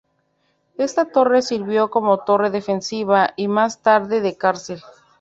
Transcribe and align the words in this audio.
Esta 0.79 1.11
torre 1.11 1.43
sirvió 1.43 1.91
como 1.91 2.21
torre 2.23 2.49
defensiva 2.49 3.33
y 3.35 3.47
más 3.47 3.83
tarde 3.83 4.19
de 4.19 4.35
cárcel. 4.35 4.81